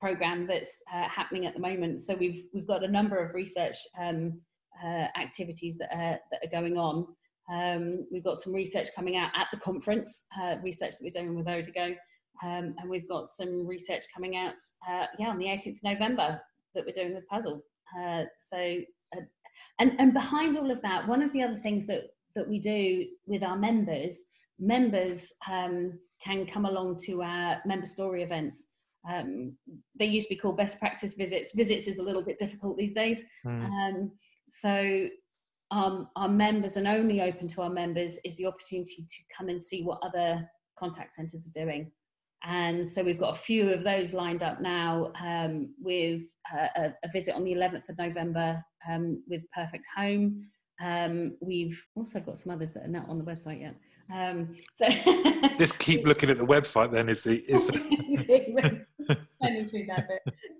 [0.02, 2.02] program that's uh, happening at the moment.
[2.02, 4.42] So we've we've got a number of research um,
[4.84, 7.08] uh, activities that are that are going on.
[7.50, 11.34] Um, we've got some research coming out at the conference, uh, research that we're doing
[11.34, 11.96] with Odigo,
[12.44, 14.56] um, and we've got some research coming out,
[14.90, 16.42] uh, yeah, on the 18th of November
[16.78, 17.62] that we're doing with Puzzel.
[18.00, 18.78] Uh, so,
[19.18, 19.22] uh,
[19.80, 22.04] and and behind all of that, one of the other things that
[22.36, 24.24] that we do with our members,
[24.60, 28.72] members um, can come along to our member story events.
[29.10, 29.58] Um,
[29.98, 31.54] they used to be called best practice visits.
[31.54, 33.24] Visits is a little bit difficult these days.
[33.46, 33.66] Mm.
[33.66, 34.12] Um,
[34.50, 35.08] so
[35.72, 39.62] um, our members and only open to our members is the opportunity to come and
[39.62, 41.92] see what other contact centres are doing.
[42.48, 46.22] And so we've got a few of those lined up now um, with
[46.54, 50.48] uh, a, a, visit on the 11th of November um, with Perfect Home.
[50.82, 53.76] Um, we've also got some others that are not on the website yet.
[54.14, 54.88] Um, so
[55.58, 56.94] just keep looking at the website.
[56.94, 57.70] Then is the is.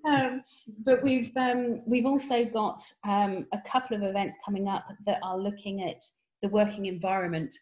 [0.06, 0.42] Um,
[0.86, 5.84] but we've um, we've also got a couple of events coming up that are looking
[5.84, 6.02] at
[6.42, 7.54] the working environment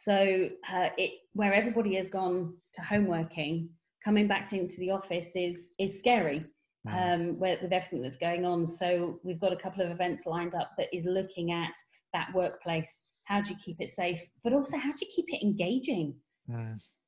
[0.00, 3.68] so uh, it where everybody has gone to home working,
[4.04, 6.46] coming back to, into the office is is scary.
[6.86, 10.54] Um, where, with everything that's going on, so we've got a couple of events lined
[10.54, 11.72] up that is looking at
[12.14, 13.02] that workplace.
[13.24, 16.14] How do you keep it safe, but also how do you keep it engaging?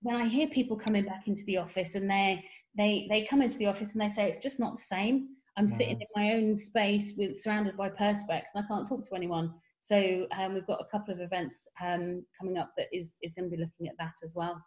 [0.03, 2.44] When I hear people coming back into the office and they
[2.76, 5.29] they they come into the office and they say it's just not the same.
[5.57, 9.14] I'm sitting in my own space with surrounded by perspex and I can't talk to
[9.14, 9.55] anyone.
[9.80, 13.50] So um, we've got a couple of events um, coming up that is is going
[13.50, 14.62] to be looking at that as well.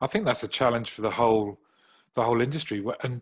[0.00, 1.58] I think that's a challenge for the whole
[2.14, 2.84] the whole industry.
[3.02, 3.20] And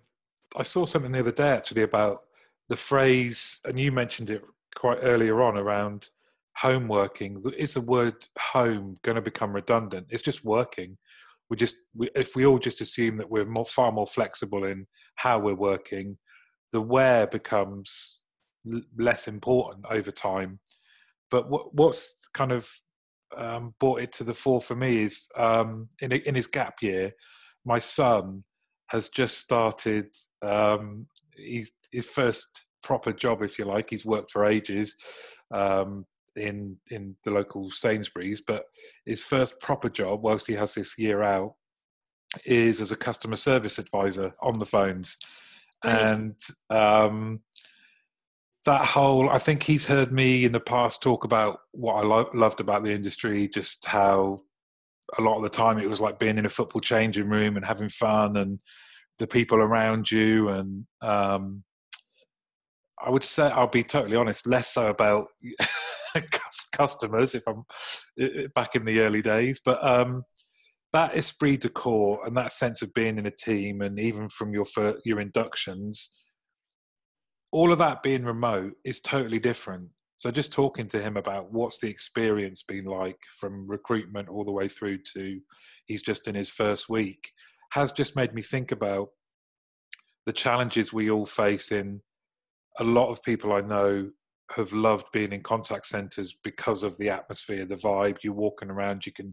[0.57, 2.25] I saw something the other day actually about
[2.69, 4.43] the phrase, and you mentioned it
[4.75, 6.09] quite earlier on around
[6.57, 7.43] home working.
[7.57, 10.07] Is the word home going to become redundant?
[10.11, 10.97] It's just working.
[11.51, 14.87] We just we, if we all just assume that we're more, far more flexible in
[15.17, 16.19] how we're working,
[16.73, 18.23] the where becomes
[18.97, 20.61] less important over time.
[21.31, 22.69] But what, what's kind of
[23.37, 27.13] um, brought it to the fore for me is um, in, in his gap year,
[27.65, 28.45] my son
[28.89, 30.07] has just started
[30.43, 33.91] um, his, his first proper job, if you like.
[33.91, 34.95] He's worked for ages
[35.51, 36.05] um,
[36.37, 38.65] in in the local Sainsbury's, but
[39.07, 41.55] his first proper job, whilst he has this year out,
[42.45, 45.17] is as a customer service advisor on the phones.
[45.83, 46.39] And
[46.71, 47.41] um,
[48.67, 52.31] that whole i think he's heard me in the past talk about what i lo-
[52.35, 54.39] loved about the industry just how
[55.19, 57.65] a lot of the time it was like being in a football changing room and
[57.65, 58.59] having fun and
[59.19, 61.63] the people around you and um,
[63.05, 65.29] I would say I'll be totally honest, less so about
[66.73, 67.65] customers if I'm
[68.55, 70.25] back in the early days, but um,
[70.93, 74.53] that esprit de corps and that sense of being in a team, and even from
[74.53, 74.65] your
[75.05, 76.11] your inductions,
[77.55, 79.89] all of that being remote is totally different.
[80.17, 84.51] So just talking to him about what's the experience been like from recruitment all the
[84.51, 85.39] way through to
[85.87, 87.31] he's just in his first week
[87.71, 89.11] has just made me think about
[90.27, 92.01] the challenges we all face in
[92.81, 94.11] a lot of people I know
[94.57, 98.19] have loved being in contact centers because of the atmosphere, the vibe.
[98.25, 99.33] You're walking around, you can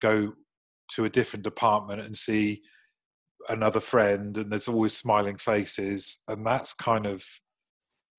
[0.00, 0.34] go
[0.92, 2.62] to a different department and see
[3.48, 6.22] another friend, and there's always smiling faces.
[6.28, 7.24] And that's kind of,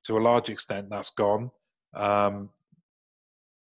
[0.07, 1.51] to a large extent, that's gone.
[1.95, 2.49] Um,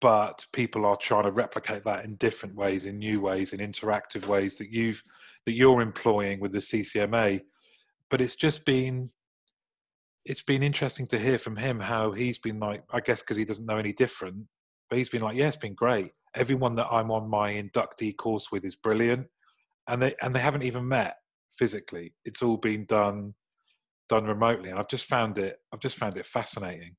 [0.01, 4.27] but people are trying to replicate that in different ways, in new ways, in interactive
[4.27, 5.03] ways that you've
[5.47, 7.41] that you're employing with the CCMA.
[8.11, 9.09] But it's just been
[10.25, 13.45] it's been interesting to hear from him how he's been like, I guess because he
[13.45, 14.47] doesn't know any different,
[14.89, 16.13] but he's been like, yeah, it's been great.
[16.35, 19.29] Everyone that I'm on my inductee course with is brilliant,
[19.89, 21.17] and they and they haven't even met
[21.51, 22.15] physically.
[22.25, 23.35] It's all been done
[24.09, 25.59] done remotely, and I've just found it.
[25.73, 26.97] I've just found it fascinating.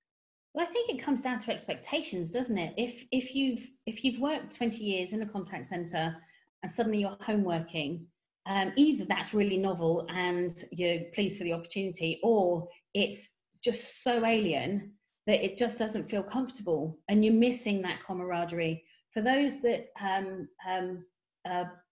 [0.54, 2.74] Well, I think it comes down to expectations, doesn't it?
[2.78, 6.16] If if you've if you've worked 20 years in a contact center
[6.64, 8.08] and suddenly you're home working,
[8.46, 14.26] um, either that's really novel and you're pleased for the opportunity, or it's just so
[14.26, 14.94] alien
[15.28, 18.84] that it just doesn't feel comfortable and you're missing that camaraderie.
[19.12, 21.04] For those that um, um,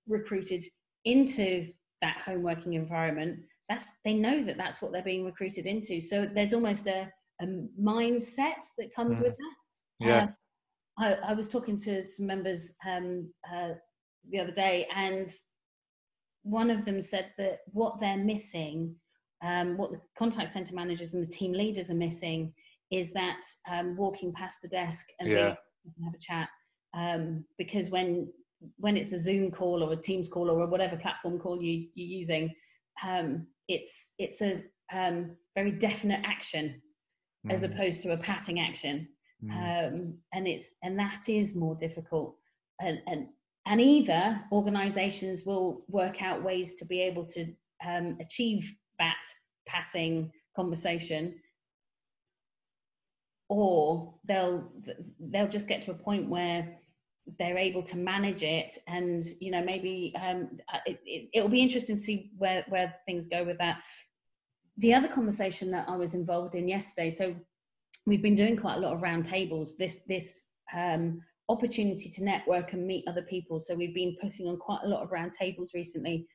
[0.08, 0.64] recruited
[1.06, 1.70] into
[2.02, 6.02] that home working environment, that's they know that that's what they're being recruited into.
[6.02, 7.46] So there's almost a, a
[7.82, 9.24] mindset that comes mm.
[9.24, 10.06] with that.
[10.06, 10.24] Yeah.
[10.24, 10.36] Um,
[10.98, 13.70] I, I, was talking to some members um, uh,
[14.30, 15.28] the other day, and
[16.44, 18.96] one of them said that what they're missing,
[19.42, 22.54] um, what the contact center managers and the team leaders are missing,
[22.92, 23.40] is that
[23.72, 25.56] um, walking past the desk and yeah.
[26.04, 26.50] have a chat.
[26.94, 28.32] Um, because when
[28.78, 32.20] when it's a Zoom call or a Teams call or whatever platform call you, you're
[32.20, 32.54] using,
[33.06, 36.82] um, it's it's a um, very definite action
[37.46, 37.52] mm.
[37.52, 39.08] as opposed to a passing action,
[39.44, 40.14] mm.
[40.34, 42.36] and it's and that is more difficult.
[42.82, 43.28] And, and
[43.66, 47.54] and either organizations will work out ways to be able to
[47.86, 49.24] um, achieve that
[49.66, 51.36] passing conversation
[53.50, 54.72] or they'll
[55.20, 56.78] they'll just get to a point where
[57.40, 61.62] they're able to manage it and you know maybe um, uh, it, it, will be
[61.62, 63.82] interesting to see where where things go with that
[64.78, 67.34] the other conversation that i was involved in yesterday so
[68.06, 72.86] we've been doing quite a lot of roundtables this this um, opportunity to network and
[72.86, 73.60] meet other people.
[73.60, 76.28] So we've been putting on quite a lot of roundtables recently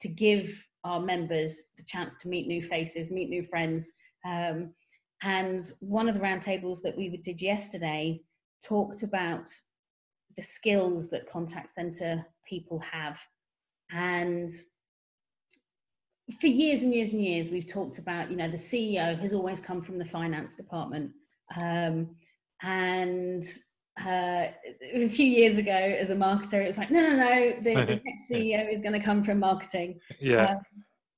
[0.00, 3.92] to give our members the chance to meet new faces, meet new friends.
[4.26, 4.74] Um,
[5.22, 8.20] and one of the roundtables that we did yesterday
[8.64, 9.48] talked about
[10.36, 13.20] the skills that contact center people have.
[13.90, 14.50] And
[16.40, 19.60] for years and years and years, we've talked about, you know, the CEO has always
[19.60, 21.12] come from the finance department.
[21.56, 22.16] Um,
[22.62, 23.44] and
[24.00, 24.46] uh,
[24.94, 28.00] a few years ago as a marketer, it was like, no, no, no, the, the
[28.04, 30.00] next CEO is going to come from marketing.
[30.20, 30.52] Yeah.
[30.52, 30.60] Um,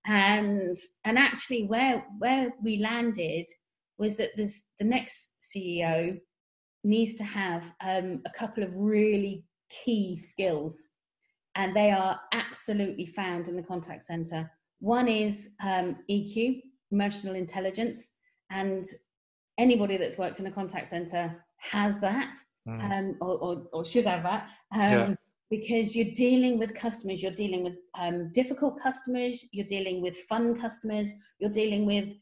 [0.06, 3.46] and and actually, where where we landed
[3.96, 6.20] was that this the next CEO
[6.84, 10.88] needs to have um, a couple of really key skills,
[11.56, 14.50] and they are absolutely found in the contact center.
[14.80, 16.60] One is um, EQ,
[16.92, 18.12] emotional intelligence,
[18.50, 18.84] and
[19.58, 22.34] anybody that's worked in a contact center has that
[22.68, 22.92] mm.
[22.92, 24.48] um, or, or, or, should have that.
[24.72, 25.14] Um, yeah.
[25.50, 30.58] Because you're dealing with customers, you're dealing with um, difficult customers, you're dealing with fun
[30.58, 32.12] customers, you're dealing with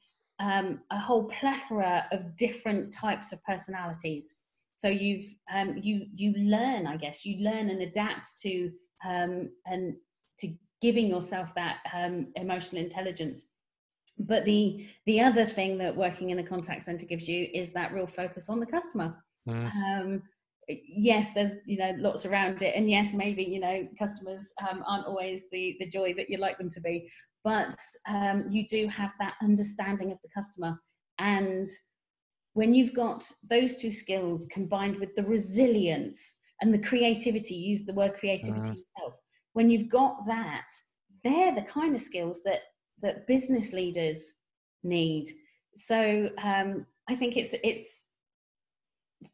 [0.41, 4.35] um, a whole plethora of different types of personalities.
[4.83, 8.73] So you've um, you you learn, I guess, you learn and adapt to
[9.09, 9.95] um, and
[10.41, 11.77] to giving yourself that
[12.35, 13.47] emotional intelligence.
[14.19, 17.93] But the the other thing that working in a contact center gives you is that
[17.93, 19.25] real focus on the customer.
[19.49, 19.75] Mm.
[19.87, 20.23] um,
[20.69, 22.75] yes there's you know lots around it.
[22.75, 26.59] And yes maybe you know customers um, aren't always the the joy that you like
[26.59, 27.09] them to be.
[27.45, 27.77] But
[28.09, 30.77] um, you do have that understanding of the customer.
[31.21, 31.69] And
[32.55, 37.93] when you've got those two skills combined with the resilience and the creativity use the
[37.93, 38.75] word creativity uh.
[38.75, 39.15] yourself
[39.53, 40.67] when you've got that
[41.25, 42.61] they're the kind of skills that
[43.01, 44.35] that business leaders
[44.83, 45.29] need
[45.77, 48.09] so um, i think it's it's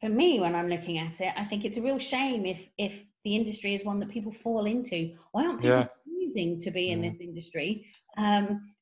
[0.01, 3.05] for me when i'm looking at it i think it's a real shame if if
[3.25, 5.87] the industry is one that people fall into why aren't people yeah.
[6.07, 8.73] choosing to be in this industry um,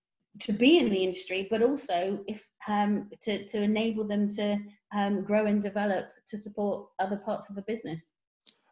[0.41, 4.59] to be in the industry, but also if um, to to enable them to
[4.95, 8.11] um, grow and develop to support other parts of the business.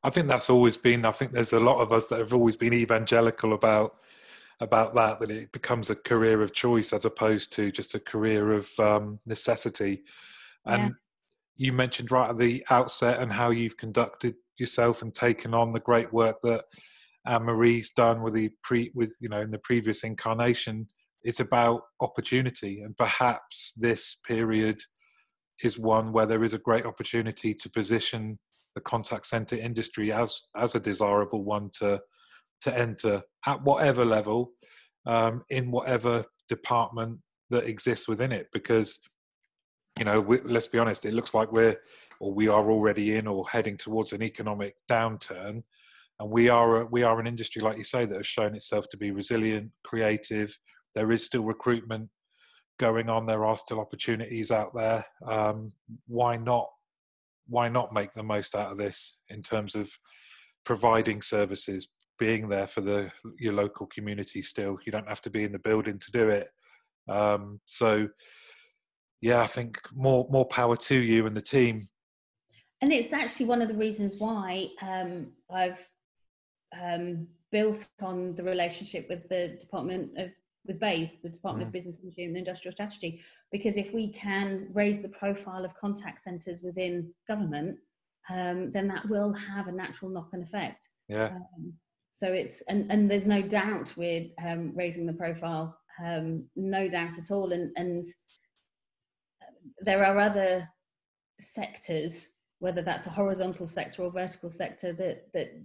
[0.03, 1.07] I think that's always been.
[1.07, 3.97] I think there's a lot of us that have always been evangelical about
[4.61, 5.21] about that.
[5.21, 9.19] That it becomes a career of choice as opposed to just a career of um,
[9.27, 10.05] necessity.
[10.67, 10.91] And yeah.
[11.57, 15.81] you mentioned right at the outset and how you've conducted yourself and taken on the
[15.81, 16.65] great work that
[17.27, 20.87] Anne Marie's done with the pre with you know in the previous incarnation.
[21.25, 24.79] It's about opportunity, and perhaps this period
[25.63, 28.39] is one where there is a great opportunity to position
[28.75, 32.01] the contact center industry as as a desirable one to
[32.61, 34.51] to enter at whatever level
[35.07, 37.21] um, in whatever department
[37.51, 38.99] that exists within it because
[39.99, 41.77] you know we, let's be honest it looks like we're
[42.21, 45.63] or we are already in or heading towards an economic downturn
[46.21, 48.89] and we are a, we are an industry like you say that has shown itself
[48.91, 50.59] to be resilient creative
[50.95, 52.09] there is still recruitment
[52.79, 55.73] going on there are still opportunities out there um,
[56.07, 56.69] why not
[57.47, 59.91] why not make the most out of this in terms of
[60.65, 61.89] providing services,
[62.19, 64.79] being there for the your local community still.
[64.85, 66.51] You don't have to be in the building to do it.
[67.09, 68.09] Um, so
[69.21, 71.83] yeah, I think more more power to you and the team.
[72.81, 75.87] And it's actually one of the reasons why um, I've
[76.79, 80.31] um, built on the relationship with the Department of
[80.67, 81.69] with BEIS, the Department mm.
[81.69, 83.21] of Business Industry and Industrial Strategy,
[83.53, 87.79] because if we can raise the profile of contact centres within government,
[88.31, 90.89] um, then that will have a natural knock-on effect.
[91.09, 91.27] Yeah.
[91.27, 91.75] Um,
[92.13, 97.19] so it's and and there's no doubt we're um, raising the profile, um, no doubt
[97.19, 97.53] at all.
[97.53, 98.07] And and
[99.81, 100.69] there are other
[101.41, 102.29] sectors,
[102.61, 105.61] whether that's a horizontal sector or vertical sector, that that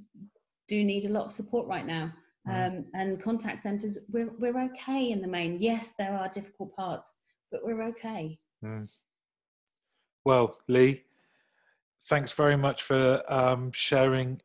[0.67, 2.11] do need a lot of support right now.
[2.51, 5.61] Um, and contact centres, we're, we're okay in the main.
[5.61, 7.13] Yes, there are difficult parts,
[7.51, 8.39] but we're okay.
[8.63, 8.91] Mm.
[10.25, 11.03] Well, Lee,
[12.03, 14.41] thanks very much for um, sharing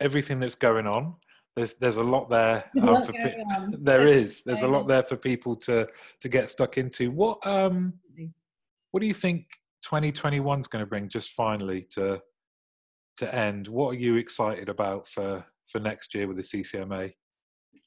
[0.00, 1.16] everything that's going on.
[1.54, 2.64] There's there's a lot there.
[2.80, 3.42] Um, for pe-
[3.78, 4.42] there is.
[4.42, 5.86] There's a lot there for people to
[6.20, 7.10] to get stuck into.
[7.10, 7.94] What um
[8.90, 9.48] what do you think
[9.82, 11.08] 2021 is going to bring?
[11.08, 12.20] Just finally to
[13.18, 13.68] to end.
[13.68, 17.12] What are you excited about for for next year with the CCMA?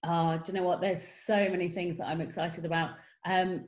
[0.03, 0.81] Oh, do you know what?
[0.81, 2.91] There's so many things that I'm excited about.
[3.25, 3.67] Um,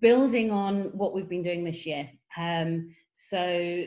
[0.00, 2.10] building on what we've been doing this year.
[2.36, 3.86] Um, so,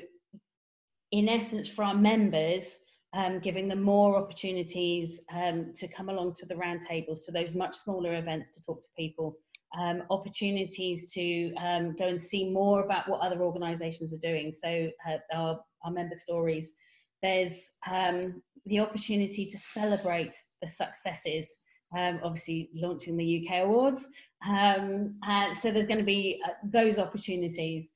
[1.12, 2.80] in essence, for our members,
[3.14, 7.76] um, giving them more opportunities um, to come along to the roundtables, to those much
[7.78, 9.38] smaller events to talk to people,
[9.80, 14.52] um, opportunities to um, go and see more about what other organisations are doing.
[14.52, 16.74] So, uh, our, our member stories.
[17.22, 17.74] There's
[18.66, 21.61] the opportunity to celebrate the successes
[21.98, 24.08] um, obviously launching the UK Awards.
[24.48, 27.92] Um, and so there's going to be uh, those opportunities,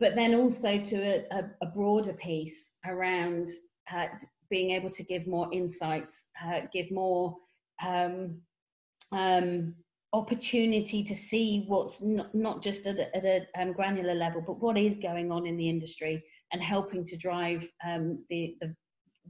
[0.00, 3.48] but then also to a, a, a broader piece around
[3.92, 4.06] uh,
[4.50, 7.36] being able to give more insights, uh, give more
[7.84, 8.40] um,
[9.12, 9.74] um
[10.14, 14.60] opportunity to see what's not, not just at a, at a um, granular level, but
[14.60, 16.22] what is going on in the industry
[16.52, 18.72] and helping to drive um, the, the,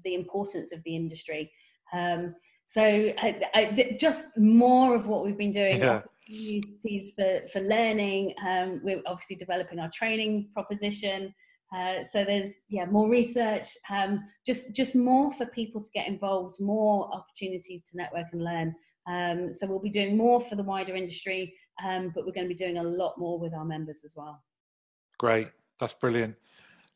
[0.05, 1.51] the importance of the industry.
[1.95, 2.35] Um,
[2.67, 5.81] so I, I, just more of what we've been doing.
[5.81, 6.03] Yeah.
[6.27, 8.35] Opportunities for, for learning.
[8.47, 11.35] Um, we're obviously developing our training proposition.
[11.75, 16.61] Uh, so there's yeah more research, um, just just more for people to get involved,
[16.61, 18.75] more opportunities to network and learn.
[19.07, 21.53] Um, so we'll be doing more for the wider industry,
[21.85, 24.43] um, but we're going to be doing a lot more with our members as well.
[25.19, 25.49] Great,
[25.81, 26.37] that's brilliant.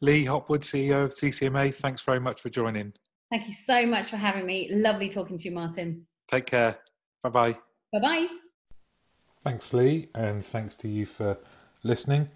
[0.00, 2.92] Lee Hopwood, CEO of CCMA, thanks very much for joining.
[3.30, 4.68] Thank you so much for having me.
[4.70, 6.06] Lovely talking to you, Martin.
[6.26, 6.78] Take care.
[7.22, 7.52] Bye bye.
[7.92, 8.26] Bye bye.
[9.44, 11.38] Thanks, Lee, and thanks to you for
[11.82, 12.28] listening.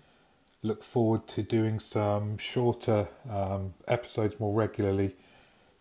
[0.63, 5.17] Look forward to doing some shorter um, episodes more regularly,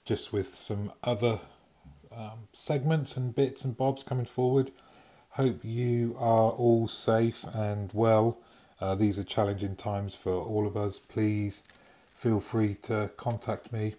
[0.05, 1.39] just with some other
[2.11, 4.71] um, segments and bits and bobs coming forward.
[5.31, 8.39] Hope you are all safe and well.
[8.79, 10.97] Uh, these are challenging times for all of us.
[10.97, 11.63] Please
[12.13, 13.95] feel free to contact me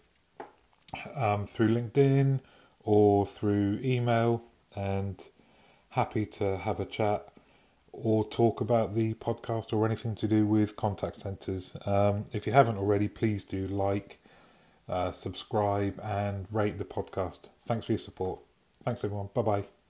[1.14, 2.40] um, through LinkedIn
[2.84, 4.42] or through email,
[4.74, 5.28] and
[5.90, 7.28] happy to have a chat
[7.92, 11.76] or talk about the podcast or anything to do with contact centers.
[11.84, 14.18] Um, if you haven't already, please do like,
[14.88, 17.50] uh, subscribe, and rate the podcast.
[17.66, 18.40] Thanks for your support.
[18.82, 19.28] Thanks, everyone.
[19.34, 19.81] Bye bye.